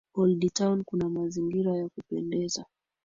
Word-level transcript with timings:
Old 0.15 0.41
Town 0.55 0.83
kuna 0.83 1.09
mazingira 1.09 1.75
ya 1.75 1.89
kupendeza. 1.89 2.65